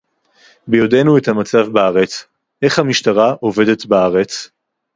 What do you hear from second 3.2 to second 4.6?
עובדת בארץ